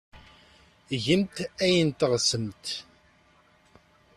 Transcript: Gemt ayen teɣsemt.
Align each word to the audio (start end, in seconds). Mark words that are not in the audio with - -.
Gemt 1.03 1.35
ayen 1.65 1.89
teɣsemt. 1.99 2.65